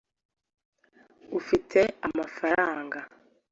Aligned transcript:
ufite 1.39 1.79
amafaranga 2.07 2.99